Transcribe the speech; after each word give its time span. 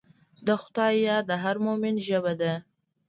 د 0.47 0.49
خدای 0.61 0.93
یاد 1.07 1.23
د 1.27 1.31
هر 1.43 1.55
مؤمن 1.65 1.95
ژبه 2.07 2.33
ده. 2.41 2.53